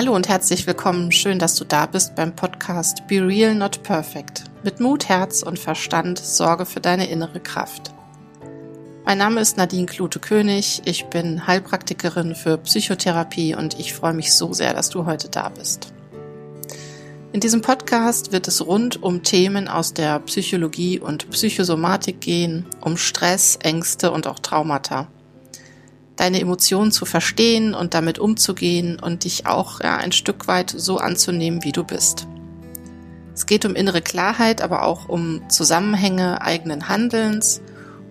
[0.00, 1.12] Hallo und herzlich willkommen.
[1.12, 4.44] Schön, dass du da bist beim Podcast Be Real Not Perfect.
[4.64, 7.92] Mit Mut, Herz und Verstand sorge für deine innere Kraft.
[9.04, 10.80] Mein Name ist Nadine Klute-König.
[10.86, 15.50] Ich bin Heilpraktikerin für Psychotherapie und ich freue mich so sehr, dass du heute da
[15.50, 15.92] bist.
[17.34, 22.96] In diesem Podcast wird es rund um Themen aus der Psychologie und Psychosomatik gehen, um
[22.96, 25.08] Stress, Ängste und auch Traumata–
[26.20, 30.98] deine Emotionen zu verstehen und damit umzugehen und dich auch ja, ein Stück weit so
[30.98, 32.26] anzunehmen, wie du bist.
[33.34, 37.62] Es geht um innere Klarheit, aber auch um Zusammenhänge eigenen Handelns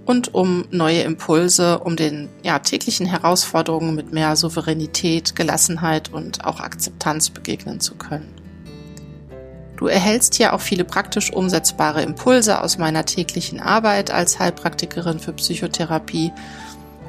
[0.06, 6.62] und um neue Impulse, um den ja, täglichen Herausforderungen mit mehr Souveränität, Gelassenheit und auch
[6.62, 8.34] Akzeptanz begegnen zu können.
[9.78, 15.34] Du erhältst hier auch viele praktisch umsetzbare Impulse aus meiner täglichen Arbeit als Heilpraktikerin für
[15.34, 16.32] Psychotherapie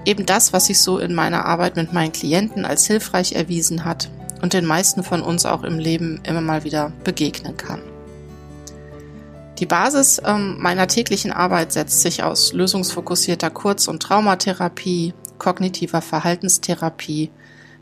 [0.05, 4.11] eben das, was sich so in meiner Arbeit mit meinen Klienten als hilfreich erwiesen hat
[4.43, 7.83] und den meisten von uns auch im Leben immer mal wieder begegnen kann.
[9.59, 17.31] Die Basis ähm, meiner täglichen Arbeit setzt sich aus lösungsfokussierter Kurz- und Traumatherapie, kognitiver Verhaltenstherapie,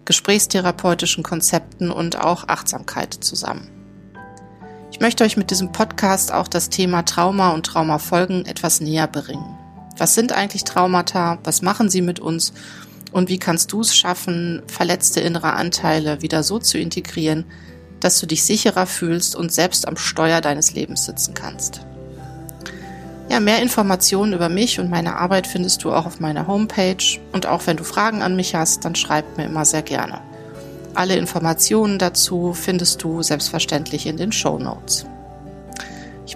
[0.04, 3.70] gesprächstherapeutischen Konzepten und auch Achtsamkeit zusammen.
[4.90, 9.57] Ich möchte euch mit diesem Podcast auch das Thema Trauma und Traumafolgen etwas näher bringen.
[9.98, 11.38] Was sind eigentlich Traumata?
[11.44, 12.52] Was machen sie mit uns?
[13.10, 17.44] Und wie kannst du es schaffen, verletzte innere Anteile wieder so zu integrieren,
[18.00, 21.80] dass du dich sicherer fühlst und selbst am Steuer deines Lebens sitzen kannst?
[23.28, 27.18] Ja, mehr Informationen über mich und meine Arbeit findest du auch auf meiner Homepage.
[27.32, 30.20] Und auch wenn du Fragen an mich hast, dann schreib mir immer sehr gerne.
[30.94, 35.04] Alle Informationen dazu findest du selbstverständlich in den Show Notes.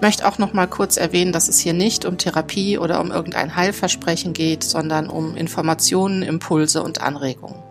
[0.02, 3.12] Ich möchte auch noch mal kurz erwähnen, dass es hier nicht um Therapie oder um
[3.12, 7.62] irgendein Heilversprechen geht, sondern um Informationen, Impulse und Anregungen.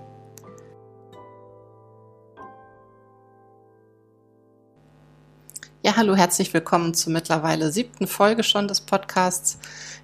[5.84, 9.58] Ja, hallo, herzlich willkommen zur mittlerweile siebten Folge schon des Podcasts.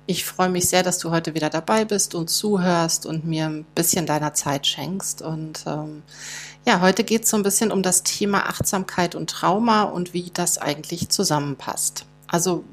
[0.06, 3.64] Ich freue mich sehr, dass du heute wieder dabei bist und zuhörst und mir ein
[3.74, 5.22] bisschen deiner Zeit schenkst.
[5.22, 6.04] Und ähm,
[6.66, 10.30] ja, heute geht es so ein bisschen um das Thema Achtsamkeit und Trauma und wie
[10.34, 12.06] das eigentlich zusammenpasst.
[12.28, 12.64] Also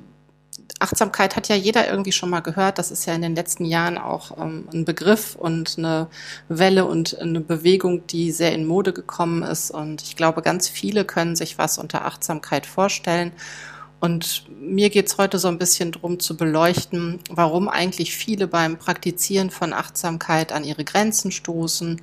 [0.80, 2.78] Achtsamkeit hat ja jeder irgendwie schon mal gehört.
[2.78, 6.08] Das ist ja in den letzten Jahren auch ähm, ein Begriff und eine
[6.48, 9.70] Welle und eine Bewegung, die sehr in Mode gekommen ist.
[9.70, 13.32] Und ich glaube, ganz viele können sich was unter Achtsamkeit vorstellen.
[14.00, 19.50] Und mir geht's heute so ein bisschen drum zu beleuchten, warum eigentlich viele beim Praktizieren
[19.50, 22.02] von Achtsamkeit an ihre Grenzen stoßen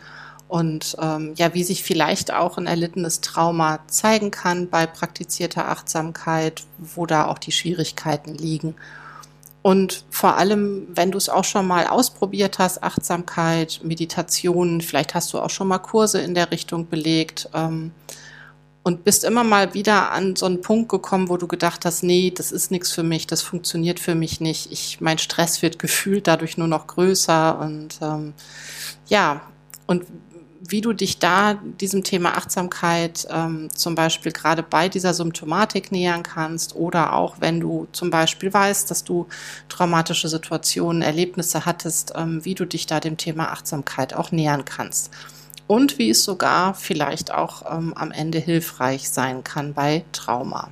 [0.51, 6.65] und ähm, ja, wie sich vielleicht auch ein erlittenes Trauma zeigen kann bei praktizierter Achtsamkeit,
[6.77, 8.75] wo da auch die Schwierigkeiten liegen.
[9.61, 15.31] Und vor allem, wenn du es auch schon mal ausprobiert hast, Achtsamkeit, Meditation, vielleicht hast
[15.31, 17.91] du auch schon mal Kurse in der Richtung belegt ähm,
[18.83, 22.29] und bist immer mal wieder an so einen Punkt gekommen, wo du gedacht hast, nee,
[22.29, 24.69] das ist nichts für mich, das funktioniert für mich nicht.
[24.69, 28.33] Ich, mein Stress wird gefühlt dadurch nur noch größer und ähm,
[29.07, 29.39] ja,
[29.87, 30.05] und
[30.67, 36.23] wie du dich da diesem Thema Achtsamkeit ähm, zum Beispiel gerade bei dieser Symptomatik nähern
[36.23, 39.27] kannst oder auch wenn du zum Beispiel weißt, dass du
[39.69, 45.11] traumatische Situationen, Erlebnisse hattest, ähm, wie du dich da dem Thema Achtsamkeit auch nähern kannst.
[45.67, 50.69] Und wie es sogar vielleicht auch ähm, am Ende hilfreich sein kann bei Trauma.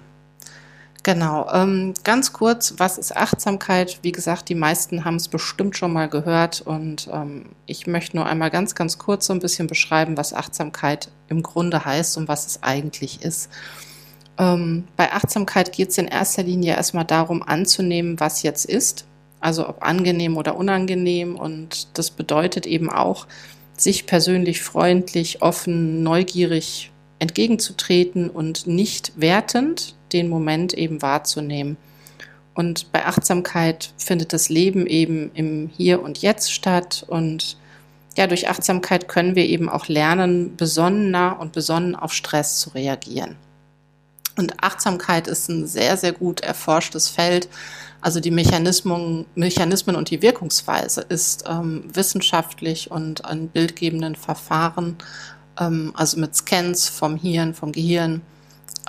[1.04, 4.00] Genau, ähm, ganz kurz, was ist Achtsamkeit?
[4.02, 8.26] Wie gesagt, die meisten haben es bestimmt schon mal gehört und ähm, ich möchte nur
[8.26, 12.48] einmal ganz, ganz kurz so ein bisschen beschreiben, was Achtsamkeit im Grunde heißt und was
[12.48, 13.50] es eigentlich ist.
[14.38, 19.06] Ähm, bei Achtsamkeit geht es in erster Linie erstmal darum anzunehmen, was jetzt ist,
[19.40, 23.26] also ob angenehm oder unangenehm und das bedeutet eben auch,
[23.78, 31.78] sich persönlich freundlich, offen, neugierig entgegenzutreten und nicht wertend, den Moment eben wahrzunehmen.
[32.54, 37.06] Und bei Achtsamkeit findet das Leben eben im Hier und Jetzt statt.
[37.08, 37.58] Und
[38.18, 43.38] ja, durch Achtsamkeit können wir eben auch lernen, besonnener und besonnen auf Stress zu reagieren.
[44.38, 47.50] Und Achtsamkeit ist ein sehr, sehr gut erforschtes Feld.
[48.02, 54.98] Also die Mechanismen, Mechanismen und die Wirkungsweise ist ähm, wissenschaftlich und an bildgebenden Verfahren,
[55.60, 58.22] ähm, also mit Scans vom Hirn, vom Gehirn,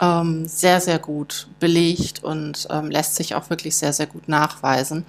[0.01, 5.05] ähm, sehr, sehr gut belegt und ähm, lässt sich auch wirklich sehr, sehr gut nachweisen.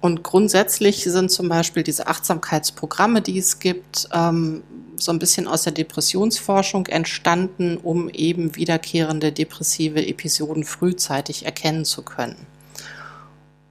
[0.00, 4.62] Und grundsätzlich sind zum Beispiel diese Achtsamkeitsprogramme, die es gibt, ähm,
[4.96, 12.02] so ein bisschen aus der Depressionsforschung entstanden, um eben wiederkehrende depressive Episoden frühzeitig erkennen zu
[12.02, 12.46] können.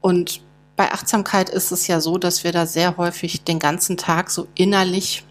[0.02, 0.42] Und
[0.76, 4.48] bei Achtsamkeit ist es ja so, dass wir da sehr häufig den ganzen Tag so
[4.56, 5.24] innerlich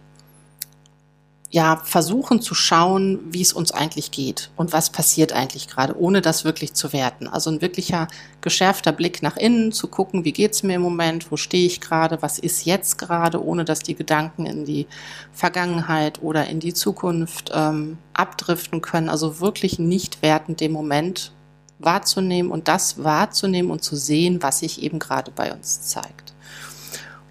[1.51, 6.21] ja, versuchen zu schauen, wie es uns eigentlich geht und was passiert eigentlich gerade, ohne
[6.21, 7.27] das wirklich zu werten.
[7.27, 8.07] Also ein wirklicher
[8.43, 12.21] geschärfter Blick nach innen, zu gucken, wie geht's mir im Moment, wo stehe ich gerade,
[12.21, 14.87] was ist jetzt gerade, ohne dass die Gedanken in die
[15.33, 19.09] Vergangenheit oder in die Zukunft ähm, abdriften können.
[19.09, 21.33] Also wirklich nicht wertend den Moment
[21.79, 26.35] wahrzunehmen und das wahrzunehmen und zu sehen, was sich eben gerade bei uns zeigt.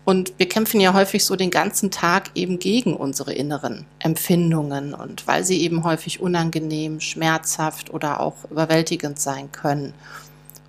[0.08, 5.28] Und wir kämpfen ja häufig so den ganzen Tag eben gegen unsere inneren Empfindungen und
[5.28, 9.94] weil sie eben häufig unangenehm, schmerzhaft oder auch überwältigend sein können.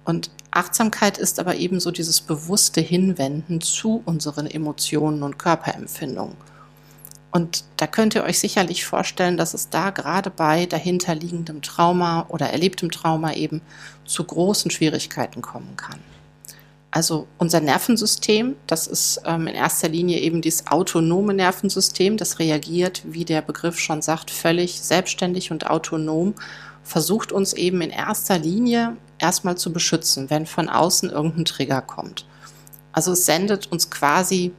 [0.05, 6.37] Und Achtsamkeit ist aber eben so dieses bewusste Hinwenden zu unseren Emotionen und Körperempfindungen.
[7.31, 12.50] Und da könnt ihr euch sicherlich vorstellen, dass es da gerade bei dahinterliegendem Trauma oder
[12.50, 13.61] erlebtem Trauma eben
[14.05, 16.00] zu großen Schwierigkeiten kommen kann.
[16.90, 23.02] Also unser Nervensystem, das ist ähm, in erster Linie eben dieses autonome Nervensystem, das reagiert,
[23.05, 26.35] wie der Begriff schon sagt, völlig selbstständig und autonom,
[26.82, 32.26] versucht uns eben in erster Linie erstmal zu beschützen, wenn von außen irgendein Trigger kommt.
[32.93, 34.52] Also es sendet uns quasi,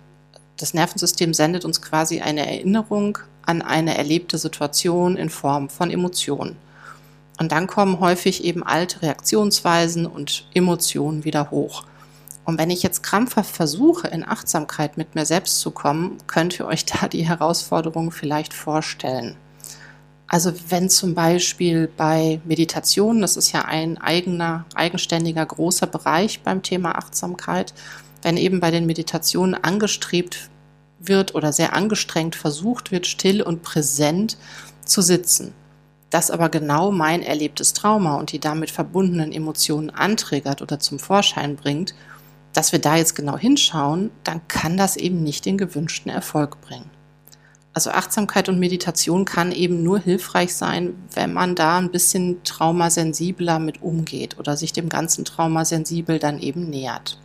[0.57, 6.57] das Nervensystem sendet uns quasi eine Erinnerung an eine erlebte Situation in Form von Emotionen.
[7.39, 11.85] Und dann kommen häufig eben alte Reaktionsweisen und Emotionen wieder hoch.
[12.45, 16.65] Und wenn ich jetzt krampfhaft versuche, in Achtsamkeit mit mir selbst zu kommen, könnt ihr
[16.65, 19.37] euch da die Herausforderungen vielleicht vorstellen.
[20.27, 26.61] Also wenn zum Beispiel bei Meditation, das ist ja ein eigener, eigenständiger, großer Bereich beim
[26.61, 27.73] Thema Achtsamkeit,
[28.21, 30.49] wenn eben bei den Meditationen angestrebt
[30.99, 34.37] wird oder sehr angestrengt versucht wird, still und präsent
[34.85, 35.53] zu sitzen,
[36.09, 41.55] das aber genau mein erlebtes Trauma und die damit verbundenen Emotionen anträgert oder zum Vorschein
[41.55, 41.95] bringt,
[42.53, 46.89] dass wir da jetzt genau hinschauen, dann kann das eben nicht den gewünschten Erfolg bringen.
[47.73, 53.59] Also Achtsamkeit und Meditation kann eben nur hilfreich sein, wenn man da ein bisschen traumasensibler
[53.59, 57.19] mit umgeht oder sich dem ganzen Trauma sensibel dann eben nähert.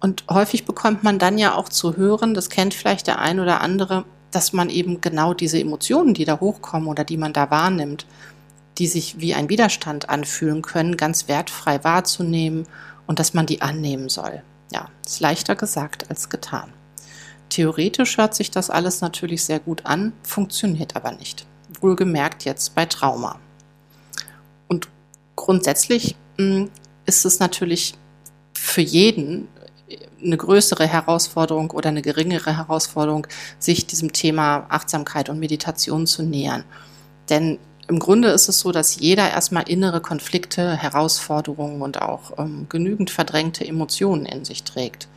[0.00, 3.60] Und häufig bekommt man dann ja auch zu hören, das kennt vielleicht der ein oder
[3.60, 8.06] andere, dass man eben genau diese Emotionen, die da hochkommen oder die man da wahrnimmt,
[8.78, 12.66] die sich wie ein Widerstand anfühlen können, ganz wertfrei wahrzunehmen
[13.10, 14.40] und dass man die annehmen soll.
[14.72, 16.72] Ja, ist leichter gesagt als getan.
[17.48, 21.44] Theoretisch hört sich das alles natürlich sehr gut an, funktioniert aber nicht.
[21.80, 23.40] Wohlgemerkt jetzt bei Trauma.
[24.68, 24.86] Und
[25.34, 26.70] grundsätzlich hm,
[27.04, 27.94] ist es natürlich
[28.54, 29.48] für jeden
[30.22, 33.26] eine größere Herausforderung oder eine geringere Herausforderung,
[33.58, 36.62] sich diesem Thema Achtsamkeit und Meditation zu nähern.
[37.28, 37.58] Denn
[37.90, 43.10] im Grunde ist es so, dass jeder erstmal innere Konflikte, Herausforderungen und auch ähm, genügend
[43.10, 45.08] verdrängte Emotionen in sich trägt.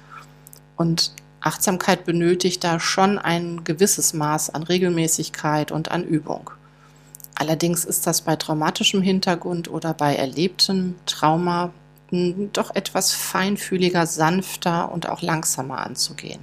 [0.75, 6.49] Und Achtsamkeit benötigt da schon ein gewisses Maß an Regelmäßigkeit und an Übung.
[7.35, 11.71] Allerdings ist das bei traumatischem Hintergrund oder bei erlebtem Trauma
[12.09, 16.39] hm, doch etwas feinfühliger, sanfter und auch langsamer anzugehen.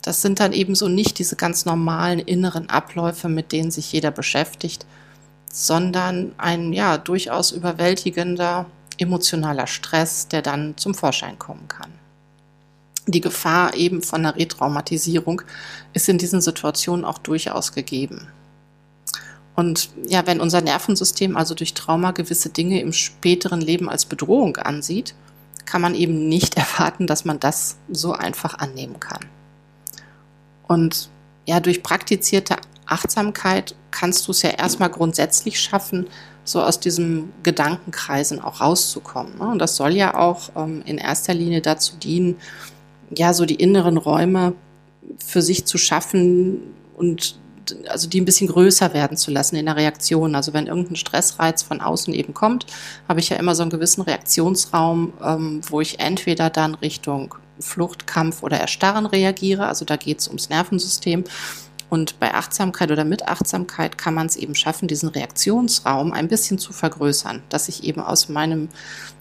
[0.00, 4.86] Das sind dann ebenso nicht diese ganz normalen inneren Abläufe, mit denen sich jeder beschäftigt,
[5.52, 8.66] sondern ein ja durchaus überwältigender
[8.98, 11.92] emotionaler Stress, der dann zum Vorschein kommen kann.
[13.06, 15.42] Die Gefahr eben von einer Retraumatisierung
[15.94, 18.28] ist in diesen Situationen auch durchaus gegeben.
[19.56, 24.56] Und ja, wenn unser Nervensystem also durch Trauma gewisse Dinge im späteren Leben als Bedrohung
[24.58, 25.14] ansieht,
[25.64, 29.24] kann man eben nicht erwarten, dass man das so einfach annehmen kann.
[30.66, 31.08] Und
[31.46, 32.56] ja, durch praktizierte
[32.90, 36.06] Achtsamkeit kannst du es ja erstmal grundsätzlich schaffen,
[36.44, 39.38] so aus diesem Gedankenkreisen auch rauszukommen.
[39.38, 39.48] Ne?
[39.48, 42.36] Und das soll ja auch ähm, in erster Linie dazu dienen,
[43.14, 44.54] ja, so die inneren Räume
[45.24, 46.60] für sich zu schaffen
[46.96, 47.38] und
[47.88, 50.34] also die ein bisschen größer werden zu lassen in der Reaktion.
[50.34, 52.66] Also wenn irgendein Stressreiz von außen eben kommt,
[53.08, 58.06] habe ich ja immer so einen gewissen Reaktionsraum, ähm, wo ich entweder dann Richtung Flucht,
[58.06, 59.66] Kampf oder Erstarren reagiere.
[59.66, 61.24] Also da geht es ums Nervensystem.
[61.90, 66.58] Und bei Achtsamkeit oder mit Achtsamkeit kann man es eben schaffen, diesen Reaktionsraum ein bisschen
[66.58, 68.68] zu vergrößern, dass ich eben aus meinem,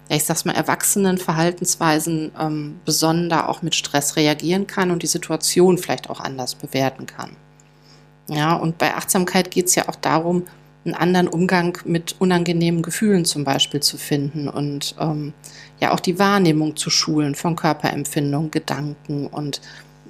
[0.09, 5.77] ich sag's mal, erwachsenen Verhaltensweisen ähm, besonder auch mit Stress reagieren kann und die Situation
[5.77, 7.37] vielleicht auch anders bewerten kann.
[8.29, 10.43] Ja, und bei Achtsamkeit geht es ja auch darum,
[10.83, 15.33] einen anderen Umgang mit unangenehmen Gefühlen zum Beispiel zu finden und ähm,
[15.79, 19.61] ja auch die Wahrnehmung zu schulen von Körperempfindungen, Gedanken und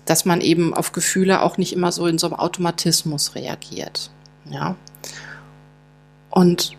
[0.07, 4.09] dass man eben auf Gefühle auch nicht immer so in so einem Automatismus reagiert.
[4.49, 4.75] Ja.
[6.31, 6.71] Und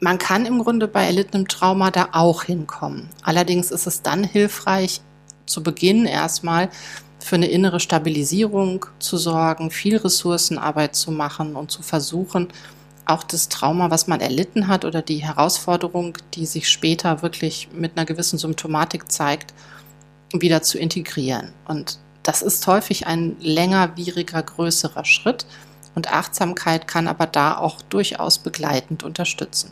[0.00, 3.08] man kann im Grunde bei erlittenem Trauma da auch hinkommen.
[3.22, 5.00] Allerdings ist es dann hilfreich,
[5.46, 6.70] zu Beginn erstmal
[7.18, 12.48] für eine innere Stabilisierung zu sorgen, viel Ressourcenarbeit zu machen und zu versuchen,
[13.04, 17.96] auch das Trauma, was man erlitten hat oder die Herausforderung, die sich später wirklich mit
[17.96, 19.54] einer gewissen Symptomatik zeigt,
[20.32, 21.52] wieder zu integrieren.
[21.66, 25.46] Und das ist häufig ein längerwieriger, größerer Schritt
[25.94, 29.70] und Achtsamkeit kann aber da auch durchaus begleitend unterstützen.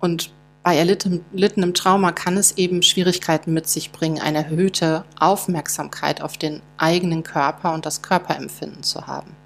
[0.00, 6.38] Und bei erlittenem Trauma kann es eben Schwierigkeiten mit sich bringen, eine erhöhte Aufmerksamkeit auf
[6.38, 9.36] den eigenen Körper und das Körperempfinden zu haben.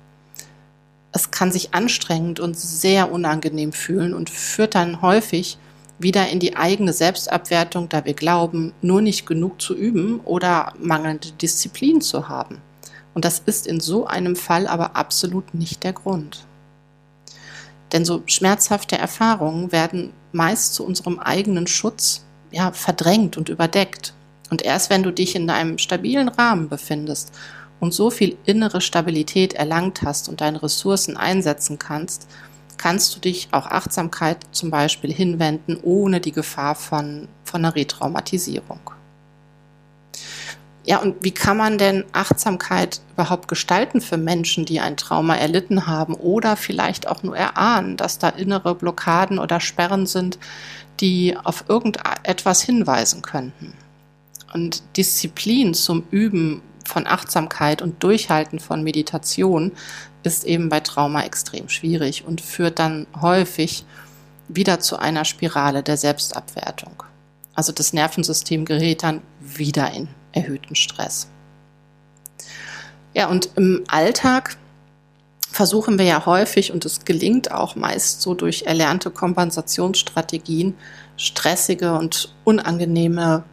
[1.13, 5.59] Es kann sich anstrengend und sehr unangenehm fühlen und führt dann häufig
[6.01, 11.33] wieder in die eigene Selbstabwertung, da wir glauben, nur nicht genug zu üben oder mangelnde
[11.33, 12.61] Disziplin zu haben.
[13.15, 16.47] Und das ist in so einem Fall aber absolut nicht der Grund.
[17.93, 24.15] Denn so schmerzhafte Erfahrungen werden meist zu unserem eigenen Schutz ja, verdrängt und überdeckt.
[24.49, 27.33] Und erst wenn du dich in einem stabilen Rahmen befindest
[27.79, 32.29] und so viel innere Stabilität erlangt hast und deine Ressourcen einsetzen kannst,
[32.81, 38.81] kannst du dich auch Achtsamkeit zum Beispiel hinwenden, ohne die Gefahr von, von einer Retraumatisierung.
[40.87, 45.87] Ja, und wie kann man denn Achtsamkeit überhaupt gestalten für Menschen, die ein Trauma erlitten
[45.87, 50.39] haben oder vielleicht auch nur erahnen, dass da innere Blockaden oder Sperren sind,
[51.01, 53.75] die auf irgendetwas hinweisen könnten?
[54.55, 59.73] Und Disziplin zum Üben von Achtsamkeit und Durchhalten von Meditation
[60.23, 63.87] ist eben bei Trauma extrem schwierig und führt dann häufig
[64.49, 67.03] wieder zu einer Spirale der Selbstabwertung.
[67.55, 71.29] Also das Nervensystem gerät dann wieder in erhöhten Stress.
[73.15, 74.57] Ja, und im Alltag
[75.51, 80.75] versuchen wir ja häufig, und es gelingt auch meist so durch erlernte Kompensationsstrategien,
[81.17, 83.45] stressige und unangenehme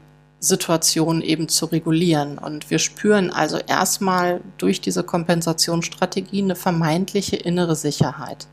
[0.47, 2.37] Situationen eben zu regulieren.
[2.37, 8.47] Und wir spüren also erstmal durch diese Kompensationsstrategien eine vermeintliche innere Sicherheit.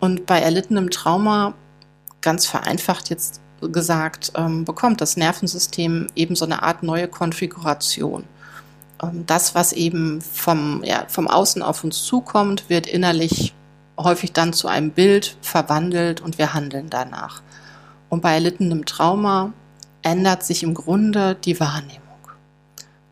[0.00, 1.54] Und bei erlittenem Trauma,
[2.20, 8.24] ganz vereinfacht jetzt gesagt, ähm, bekommt das Nervensystem eben so eine Art neue Konfiguration.
[9.02, 13.54] Ähm, das, was eben vom, ja, vom Außen auf uns zukommt, wird innerlich
[13.98, 17.42] häufig dann zu einem Bild verwandelt und wir handeln danach.
[18.08, 19.52] Und bei erlittenem Trauma
[20.02, 22.02] ändert sich im Grunde die Wahrnehmung.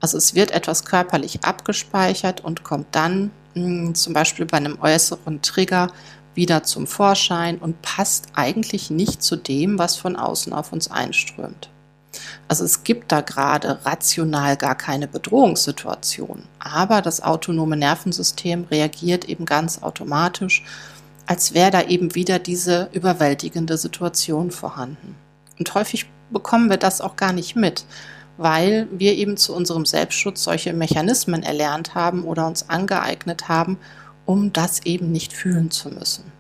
[0.01, 4.79] Also es wird etwas körperlich abgespeichert und kommt dann mh, hm, zum Beispiel bei einem
[4.81, 5.89] äußeren Trigger
[6.35, 11.71] wieder zum Vorschein und passt eigentlich nicht zu dem, was von außen auf uns einströmt.
[12.49, 19.45] Also es gibt da gerade rational gar keine Bedrohungssituation, aber das autonome Nervensystem reagiert eben
[19.45, 20.65] ganz automatisch,
[21.27, 25.17] als wäre da eben wieder diese überwältigende Situation vorhanden.
[25.59, 27.85] Und häufig bekommen wir das auch gar nicht mit,
[28.37, 33.79] weil wir eben zu unserem Selbstschutz solche Mechanismen erlernt haben oder uns angeeignet haben,
[34.25, 36.33] um das eben nicht fühlen zu müssen.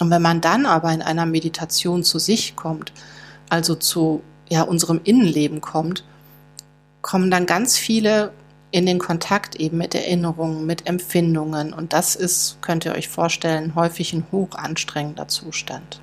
[0.00, 2.92] Und wenn man dann aber in einer Meditation zu sich kommt,
[3.48, 6.04] also zu ja, unserem Innenleben kommt,
[7.02, 8.32] kommen dann ganz viele
[8.70, 11.72] in den Kontakt eben mit Erinnerungen, mit Empfindungen.
[11.72, 16.00] Und das ist, könnt ihr euch vorstellen, häufig ein hoch anstrengender Zustand.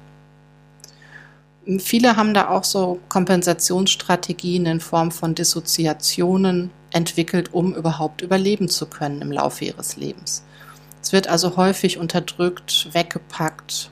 [1.79, 8.86] Viele haben da auch so Kompensationsstrategien in Form von Dissoziationen entwickelt, um überhaupt überleben zu
[8.86, 10.43] können im Laufe ihres Lebens.
[11.01, 13.89] Es wird also häufig unterdrückt, weggepackt,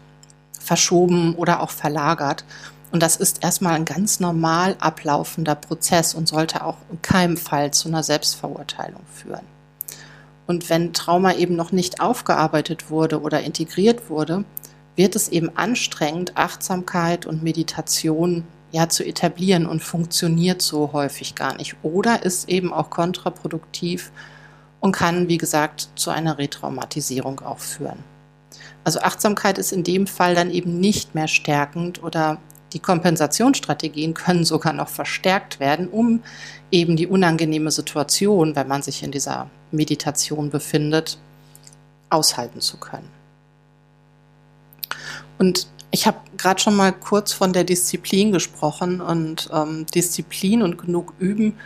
[0.60, 2.46] verschoben oder auch verlagert.
[2.92, 7.72] Und das ist erstmal ein ganz normal ablaufender Prozess und sollte auch in keinem Fall
[7.72, 9.46] zu einer Selbstverurteilung führen.
[10.46, 14.46] Und wenn Trauma eben noch nicht aufgearbeitet wurde oder integriert wurde,
[14.96, 21.56] wird es eben anstrengend, Achtsamkeit und Meditation ja zu etablieren und funktioniert so häufig gar
[21.56, 24.12] nicht oder ist eben auch kontraproduktiv
[24.80, 28.04] und kann, wie gesagt, zu einer Retraumatisierung auch führen.
[28.84, 32.38] Also Achtsamkeit ist in dem Fall dann eben nicht mehr stärkend oder
[32.74, 36.24] die Kompensationsstrategien können sogar noch verstärkt werden, um
[36.72, 41.18] eben die unangenehme Situation, wenn man sich in dieser Meditation befindet,
[42.10, 43.23] aushalten zu können.
[45.44, 50.78] Und ich habe gerade schon mal kurz von der Disziplin gesprochen und ähm, Disziplin und
[50.78, 51.58] genug Üben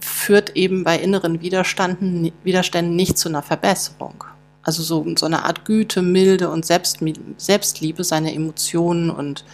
[0.00, 4.24] führt eben bei inneren Widerständen, Widerständen nicht zu einer Verbesserung.
[4.64, 9.44] Also so, so eine Art Güte, Milde und Selbstliebe, seine Emotionen und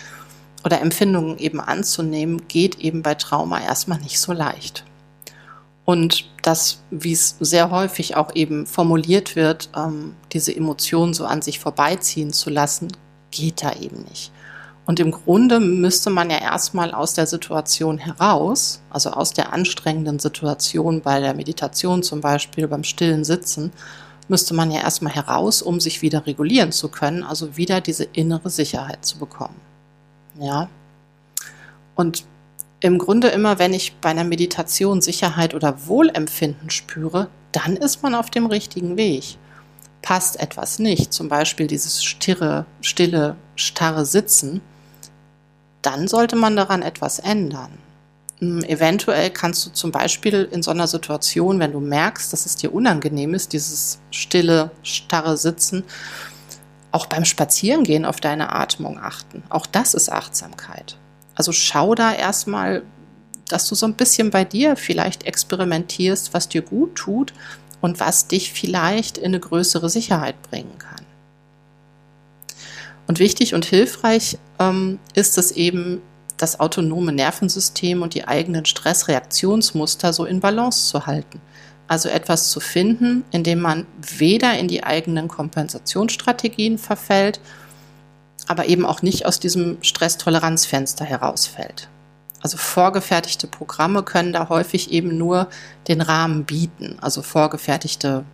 [0.65, 4.83] oder Empfindungen eben anzunehmen, geht eben bei Trauma erstmal nicht so leicht.
[5.85, 11.43] Und das, wie es sehr häufig auch eben formuliert wird, ähm, diese Emotionen so an
[11.43, 12.89] sich vorbeiziehen zu lassen,
[13.31, 14.33] geht da eben nicht.
[14.87, 20.19] Und im Grunde müsste man ja erstmal aus der Situation heraus, also aus der anstrengenden
[20.19, 23.71] Situation bei der Meditation zum Beispiel, beim stillen Sitzen,
[24.29, 28.49] müsste man ja erstmal heraus, um sich wieder regulieren zu können, also wieder diese innere
[28.49, 29.61] Sicherheit zu bekommen.
[30.41, 30.71] Ja.
[31.95, 32.25] Und
[32.81, 38.15] im Grunde immer, wenn ich bei einer Meditation Sicherheit oder Wohlempfinden spüre, dann ist man
[38.15, 39.37] auf dem richtigen Weg.
[40.03, 44.61] Passt etwas nicht, zum Beispiel dieses stirre, stille, starre Sitzen,
[45.83, 47.79] dann sollte man daran etwas ändern.
[48.39, 52.57] Hm, eventuell kannst du zum Beispiel in so einer Situation, wenn du merkst, dass es
[52.57, 55.85] dir unangenehm ist, dieses stille, starre Sitzen,
[56.93, 59.43] auch beim Spazierengehen auf deine Atmung achten.
[59.51, 60.97] Auch das ist Achtsamkeit.
[61.35, 62.83] Also schau da erstmal,
[63.49, 67.33] dass du so ein bisschen bei dir vielleicht experimentierst, was dir gut tut
[67.81, 71.05] und was dich vielleicht in eine größere Sicherheit bringen kann.
[73.07, 76.03] Und wichtig und hilfreich ähm, ist es eben,
[76.39, 81.41] das autonome Nervensystem und die eigenen Stressreaktionsmuster so in Balance zu halten.
[81.89, 83.87] Also etwas zu finden, in dem man
[84.19, 87.41] weder in die eigenen Kompensationsstrategien verfällt,
[88.47, 91.89] aber eben auch nicht aus diesem Stresstoleranzfenster herausfällt.
[92.41, 95.49] Also vorgefertigte Programme können da häufig eben nur
[95.89, 98.25] den Rahmen bieten, also vorgefertigte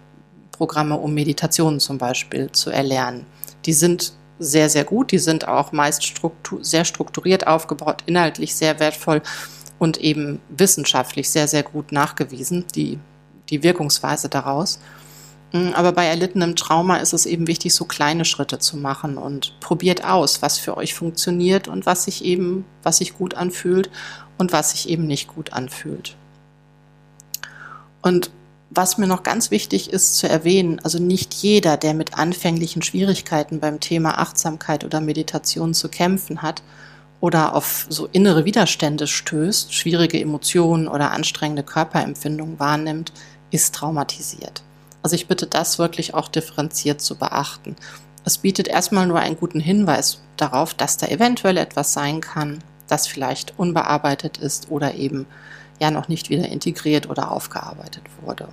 [0.53, 3.27] Programme, um Meditationen zum Beispiel zu erlernen.
[3.65, 8.79] Die sind sehr, sehr gut, die sind auch meist struktur sehr strukturiert aufgebaut, inhaltlich sehr
[8.79, 9.23] wertvoll
[9.79, 12.99] und eben wissenschaftlich sehr, sehr gut nachgewiesen, die,
[13.49, 14.81] die Wirkungsweise daraus.
[15.55, 19.59] Mm, aber bei erlittenem Trauma ist es eben wichtig, so kleine Schritte zu machen und
[19.61, 23.89] probiert aus, was für euch funktioniert und was sich eben, was sich gut anfühlt
[24.37, 26.17] und was sich eben nicht gut anfühlt.
[28.03, 28.31] Und
[28.71, 33.61] was mir noch ganz wichtig ist zu erwähnen, also nicht jeder, der mit anfänglichen Schwierigkeiten
[33.61, 36.65] beim Thema Achtsamkeit oder Meditation zu kämpfen hat
[37.21, 43.13] oder auf so innere Widerstände stößt, schwierige Emotionen oder anstrengende Körperempfindungen wahrnimmt,
[43.53, 44.65] ist traumatisiert.
[45.05, 47.77] Also ich bitte das wirklich auch differenziert zu beachten.
[48.25, 53.07] Es bietet erstmal nur einen guten Hinweis darauf, dass da eventuell etwas sein kann, das
[53.07, 55.27] vielleicht unbearbeitet ist oder eben
[55.79, 58.49] ja noch nicht wieder integriert oder aufgearbeitet wurde.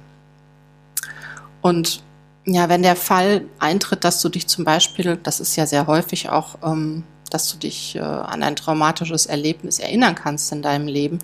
[1.62, 2.04] Und
[2.44, 6.28] ja, wenn der Fall eintritt, dass du dich zum Beispiel, das ist ja sehr häufig
[6.32, 11.20] auch, ähm, dass du dich äh, an ein traumatisches Erlebnis erinnern kannst in deinem Leben,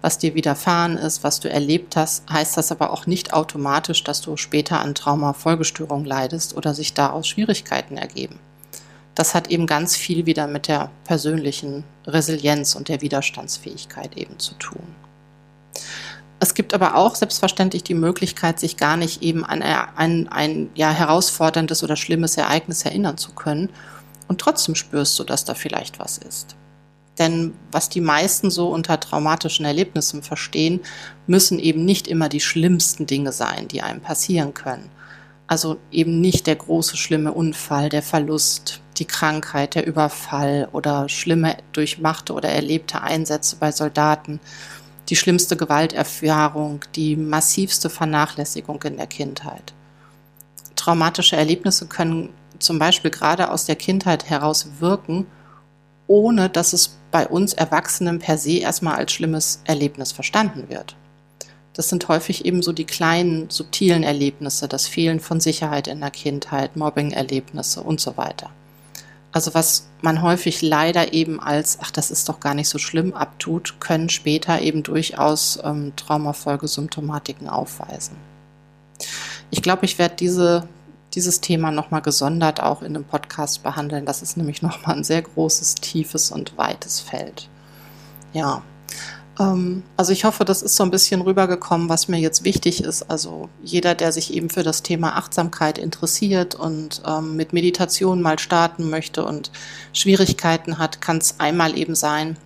[0.00, 4.20] was dir widerfahren ist, was du erlebt hast, heißt das aber auch nicht automatisch, dass
[4.20, 8.38] du später an Traumafolgestörung leidest oder sich daraus Schwierigkeiten ergeben.
[9.14, 14.54] Das hat eben ganz viel wieder mit der persönlichen Resilienz und der Widerstandsfähigkeit eben zu
[14.54, 14.94] tun.
[16.40, 20.92] Es gibt aber auch selbstverständlich die Möglichkeit, sich gar nicht eben an ein, ein ja,
[20.92, 23.70] herausforderndes oder schlimmes Ereignis erinnern zu können.
[24.28, 26.56] Und trotzdem spürst du, dass da vielleicht was ist.
[27.18, 30.80] Denn was die meisten so unter traumatischen Erlebnissen verstehen,
[31.26, 34.88] müssen eben nicht immer die schlimmsten Dinge sein, die einem passieren können.
[35.48, 41.56] Also eben nicht der große schlimme Unfall, der Verlust, die Krankheit, der Überfall oder schlimme
[41.72, 44.40] durchmachte oder erlebte Einsätze bei Soldaten,
[45.08, 49.72] die schlimmste Gewalterfahrung, die massivste Vernachlässigung in der Kindheit.
[50.76, 55.26] Traumatische Erlebnisse können zum Beispiel gerade aus der Kindheit heraus wirken,
[56.06, 60.96] ohne dass es bei uns Erwachsenen per se erstmal als schlimmes Erlebnis verstanden wird.
[61.74, 66.10] Das sind häufig eben so die kleinen, subtilen Erlebnisse, das Fehlen von Sicherheit in der
[66.10, 68.50] Kindheit, Mobbing-Erlebnisse und so weiter.
[69.30, 73.14] Also was man häufig leider eben als, ach, das ist doch gar nicht so schlimm
[73.14, 78.16] abtut, können später eben durchaus ähm, Traumafolgesymptomatiken aufweisen.
[79.50, 80.68] Ich glaube, ich werde diese,
[81.14, 84.06] dieses Thema nochmal gesondert auch in einem Podcast behandeln.
[84.06, 87.48] Das ist nämlich nochmal ein sehr großes, tiefes und weites Feld.
[88.32, 88.62] Ja,
[89.38, 93.10] ähm, also ich hoffe, das ist so ein bisschen rübergekommen, was mir jetzt wichtig ist.
[93.10, 98.38] Also jeder, der sich eben für das Thema Achtsamkeit interessiert und ähm, mit Meditation mal
[98.38, 99.50] starten möchte und
[99.92, 102.36] Schwierigkeiten hat, kann es einmal eben sein,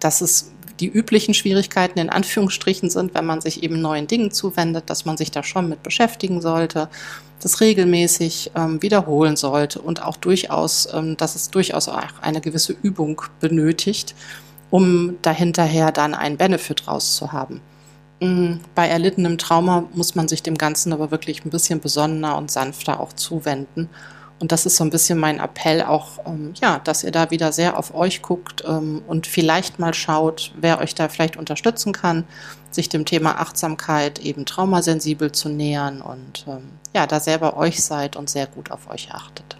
[0.00, 4.90] dass es die üblichen Schwierigkeiten in Anführungsstrichen sind, wenn man sich eben neuen Dingen zuwendet,
[4.90, 6.88] dass man sich da schon mit beschäftigen sollte,
[7.40, 12.74] das regelmäßig ähm, wiederholen sollte und auch durchaus, ähm, dass es durchaus auch eine gewisse
[12.82, 14.14] Übung benötigt
[14.70, 17.60] um dahinterher dann einen Benefit rauszuhaben.
[18.20, 22.50] Mm, bei erlittenem Trauma muss man sich dem Ganzen aber wirklich ein bisschen besonnener und
[22.50, 23.88] sanfter auch zuwenden.
[24.40, 27.52] Und das ist so ein bisschen mein Appell auch, ähm, ja, dass ihr da wieder
[27.52, 32.24] sehr auf euch guckt ähm, und vielleicht mal schaut, wer euch da vielleicht unterstützen kann,
[32.70, 38.14] sich dem Thema Achtsamkeit eben traumasensibel zu nähern und ähm, ja, da selber euch seid
[38.14, 39.56] und sehr gut auf euch achtet.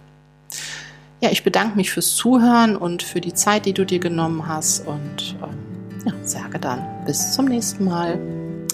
[1.21, 4.87] Ja, ich bedanke mich fürs Zuhören und für die Zeit, die du dir genommen hast
[4.87, 8.17] und äh, ja, sage dann bis zum nächsten Mal.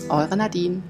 [0.10, 0.84] Eure Nadine.